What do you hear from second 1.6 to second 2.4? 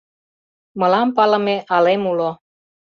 алем уло: